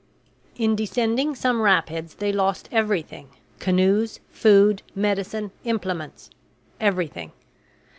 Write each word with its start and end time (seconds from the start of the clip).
In 0.55 0.75
descending 0.75 1.35
some 1.35 1.61
rapids 1.61 2.15
they 2.15 2.31
lost 2.31 2.67
everything 2.71 3.27
canoes, 3.59 4.19
food, 4.31 4.81
medicine, 4.95 5.51
implements 5.63 6.31
everything. 6.79 7.33